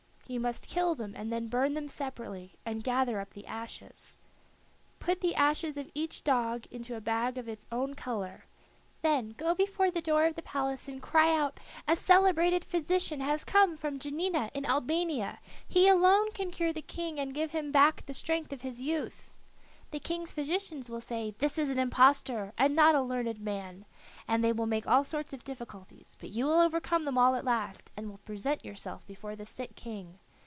[0.27, 4.17] You must kill them and then burn them separately, and gather up the ashes.
[4.97, 8.45] Put the ashes of each dog into a bag of its own color,
[9.01, 13.43] then go before the door of the palace and cry out, 'A celebrated physician has
[13.43, 15.39] come from Janina in Albania.
[15.67, 19.27] He alone can cure the King and give him back the strength of his youth.'
[19.89, 23.83] The King's physicians will say, This is an impostor, and not a learned man,'
[24.25, 27.43] and they will make all sorts of difficulties, but you will overcome them all at
[27.43, 30.19] last, and will present yourself before the sick King.